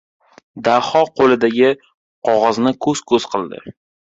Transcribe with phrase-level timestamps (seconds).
[0.67, 1.69] Daho qo‘lidagi
[2.31, 3.63] qog‘ozni ko‘z-ko‘z qildi.